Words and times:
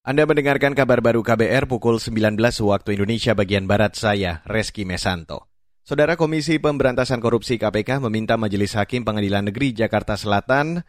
Anda 0.00 0.24
mendengarkan 0.24 0.72
kabar 0.72 1.04
baru 1.04 1.20
KBR 1.20 1.68
pukul 1.68 2.00
19 2.00 2.40
waktu 2.40 2.96
Indonesia 2.96 3.36
bagian 3.36 3.68
Barat 3.68 4.00
saya, 4.00 4.40
Reski 4.48 4.88
Mesanto. 4.88 5.52
Saudara 5.84 6.16
Komisi 6.16 6.56
Pemberantasan 6.56 7.20
Korupsi 7.20 7.60
KPK 7.60 8.00
meminta 8.08 8.40
Majelis 8.40 8.72
Hakim 8.80 9.04
Pengadilan 9.04 9.52
Negeri 9.52 9.76
Jakarta 9.76 10.16
Selatan 10.16 10.80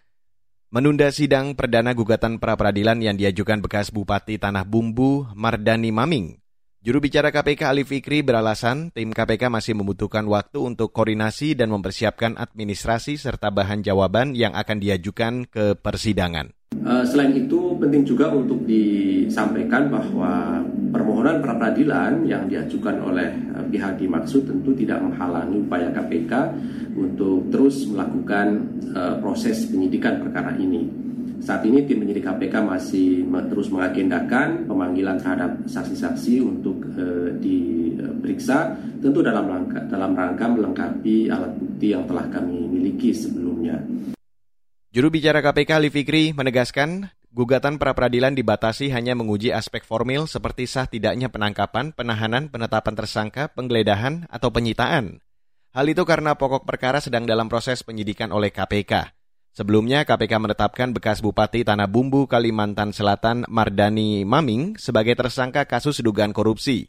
menunda 0.71 1.11
sidang 1.11 1.59
perdana 1.59 1.91
gugatan 1.91 2.39
pra-peradilan 2.39 3.03
yang 3.03 3.19
diajukan 3.19 3.59
bekas 3.59 3.91
Bupati 3.91 4.39
Tanah 4.39 4.63
Bumbu 4.63 5.27
Mardani 5.35 5.91
Maming. 5.91 6.39
Juru 6.79 7.03
bicara 7.03 7.35
KPK 7.35 7.67
Ali 7.67 7.83
Fikri 7.83 8.23
beralasan 8.23 8.95
tim 8.95 9.11
KPK 9.11 9.51
masih 9.51 9.75
membutuhkan 9.75 10.23
waktu 10.23 10.63
untuk 10.63 10.95
koordinasi 10.95 11.59
dan 11.59 11.67
mempersiapkan 11.67 12.39
administrasi 12.39 13.19
serta 13.19 13.51
bahan 13.51 13.83
jawaban 13.83 14.39
yang 14.39 14.55
akan 14.55 14.79
diajukan 14.79 15.51
ke 15.51 15.75
persidangan. 15.75 16.55
Uh, 16.81 17.05
selain 17.05 17.37
itu 17.37 17.60
penting 17.81 18.05
juga 18.05 18.29
untuk 18.29 18.61
disampaikan 18.69 19.89
bahwa 19.89 20.61
permohonan 20.93 21.41
peradilan 21.41 22.21
yang 22.29 22.45
diajukan 22.45 23.01
oleh 23.01 23.33
uh, 23.57 23.65
pihak 23.65 23.97
dimaksud 23.97 24.45
tentu 24.45 24.77
tidak 24.77 25.01
menghalangi 25.01 25.57
upaya 25.65 25.89
KPK 25.89 26.31
untuk 26.93 27.49
terus 27.49 27.89
melakukan 27.89 28.69
uh, 28.93 29.17
proses 29.17 29.65
penyidikan 29.65 30.21
perkara 30.21 30.53
ini. 30.61 30.85
Saat 31.41 31.65
ini 31.65 31.81
tim 31.89 32.05
penyidik 32.05 32.21
KPK 32.21 32.61
masih 32.61 33.25
terus 33.49 33.73
mengagendakan 33.73 34.69
pemanggilan 34.69 35.17
terhadap 35.17 35.65
saksi-saksi 35.65 36.37
untuk 36.45 36.85
uh, 36.93 37.33
diperiksa, 37.41 38.77
tentu 39.01 39.25
dalam 39.25 39.49
rangka, 39.49 39.89
dalam 39.89 40.13
rangka 40.13 40.45
melengkapi 40.45 41.33
alat 41.33 41.57
bukti 41.57 41.97
yang 41.97 42.05
telah 42.05 42.29
kami 42.29 42.69
miliki 42.69 43.09
sebelumnya. 43.09 43.81
Juru 44.91 45.07
bicara 45.07 45.41
KPK 45.41 45.71
Ali 45.81 45.89
Fikri 45.89 46.35
menegaskan 46.35 47.09
gugatan 47.31 47.79
pra-peradilan 47.79 48.35
dibatasi 48.35 48.91
hanya 48.91 49.15
menguji 49.15 49.55
aspek 49.55 49.87
formil 49.87 50.27
seperti 50.27 50.67
sah 50.67 50.85
tidaknya 50.85 51.31
penangkapan, 51.31 51.95
penahanan, 51.95 52.51
penetapan 52.51 52.93
tersangka, 52.93 53.49
penggeledahan, 53.55 54.27
atau 54.27 54.51
penyitaan. 54.51 55.23
Hal 55.71 55.87
itu 55.87 56.03
karena 56.03 56.35
pokok 56.35 56.67
perkara 56.67 56.99
sedang 56.99 57.23
dalam 57.23 57.47
proses 57.47 57.79
penyidikan 57.81 58.35
oleh 58.35 58.51
KPK. 58.51 59.15
Sebelumnya 59.51 60.07
KPK 60.07 60.39
menetapkan 60.39 60.95
bekas 60.95 61.19
Bupati 61.19 61.67
Tanah 61.67 61.87
Bumbu 61.87 62.23
Kalimantan 62.23 62.95
Selatan 62.95 63.43
Mardani 63.51 64.23
Maming 64.23 64.79
sebagai 64.79 65.15
tersangka 65.15 65.67
kasus 65.67 65.99
dugaan 65.99 66.31
korupsi. 66.31 66.87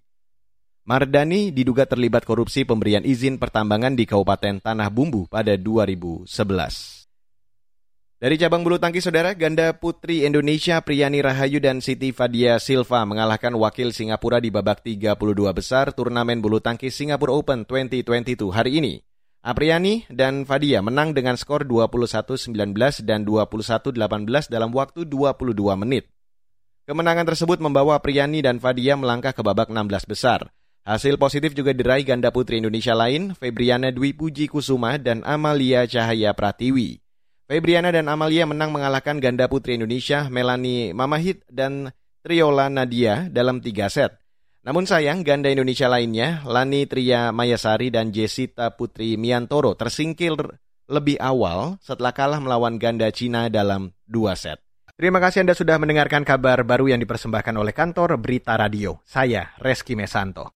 Mardani 0.82 1.54
diduga 1.54 1.86
terlibat 1.86 2.26
korupsi 2.26 2.66
pemberian 2.66 3.06
izin 3.06 3.38
pertambangan 3.38 3.94
di 3.94 4.06
Kabupaten 4.06 4.62
Tanah 4.62 4.90
Bumbu 4.90 5.30
pada 5.30 5.54
2011. 5.54 7.01
Dari 8.22 8.38
cabang 8.38 8.62
bulu 8.62 8.78
tangkis 8.78 9.02
saudara, 9.02 9.34
ganda 9.34 9.74
putri 9.74 10.22
Indonesia 10.22 10.78
Priyani 10.78 11.26
Rahayu 11.26 11.58
dan 11.58 11.82
Siti 11.82 12.14
Fadia 12.14 12.62
Silva 12.62 13.02
mengalahkan 13.02 13.50
wakil 13.58 13.90
Singapura 13.90 14.38
di 14.38 14.46
babak 14.46 14.86
32 14.86 15.18
besar 15.50 15.90
turnamen 15.90 16.38
bulu 16.38 16.62
tangkis 16.62 16.94
Singapura 16.94 17.34
Open 17.34 17.66
2022 17.66 18.46
hari 18.54 18.78
ini. 18.78 19.02
Apriani 19.42 20.06
dan 20.06 20.46
Fadia 20.46 20.78
menang 20.86 21.18
dengan 21.18 21.34
skor 21.34 21.66
21-19 21.66 22.54
dan 23.02 23.26
21-18 23.26 23.90
dalam 24.46 24.70
waktu 24.70 25.02
22 25.02 25.82
menit. 25.82 26.06
Kemenangan 26.86 27.26
tersebut 27.26 27.58
membawa 27.58 27.98
Apriani 27.98 28.38
dan 28.38 28.62
Fadia 28.62 28.94
melangkah 28.94 29.34
ke 29.34 29.42
babak 29.42 29.66
16 29.66 30.06
besar. 30.06 30.46
Hasil 30.86 31.18
positif 31.18 31.58
juga 31.58 31.74
diraih 31.74 32.06
ganda 32.06 32.30
putri 32.30 32.62
Indonesia 32.62 32.94
lain, 32.94 33.34
Febriana 33.34 33.90
Dwi 33.90 34.14
Puji 34.14 34.46
Kusuma 34.46 34.94
dan 34.94 35.26
Amalia 35.26 35.90
Cahaya 35.90 36.30
Pratiwi. 36.30 37.01
Febriana 37.52 37.92
dan 37.92 38.08
Amalia 38.08 38.48
menang 38.48 38.72
mengalahkan 38.72 39.20
ganda 39.20 39.44
putri 39.44 39.76
Indonesia 39.76 40.24
Melanie 40.32 40.96
Mamahit 40.96 41.44
dan 41.52 41.92
Triola 42.24 42.72
Nadia 42.72 43.28
dalam 43.28 43.60
tiga 43.60 43.92
set. 43.92 44.16
Namun 44.64 44.88
sayang, 44.88 45.20
ganda 45.20 45.52
Indonesia 45.52 45.84
lainnya, 45.84 46.40
Lani 46.48 46.88
Tria 46.88 47.28
Mayasari 47.28 47.92
dan 47.92 48.08
Jessita 48.08 48.72
Putri 48.72 49.20
Miantoro 49.20 49.76
tersingkir 49.76 50.32
lebih 50.88 51.20
awal 51.20 51.76
setelah 51.84 52.16
kalah 52.16 52.40
melawan 52.40 52.80
ganda 52.80 53.12
Cina 53.12 53.52
dalam 53.52 53.92
dua 54.08 54.32
set. 54.32 54.56
Terima 54.96 55.20
kasih 55.20 55.44
Anda 55.44 55.52
sudah 55.52 55.76
mendengarkan 55.76 56.24
kabar 56.24 56.64
baru 56.64 56.88
yang 56.88 57.04
dipersembahkan 57.04 57.52
oleh 57.52 57.76
kantor 57.76 58.16
Berita 58.16 58.56
Radio. 58.56 59.04
Saya 59.04 59.52
Reski 59.60 59.92
Mesanto. 59.92 60.48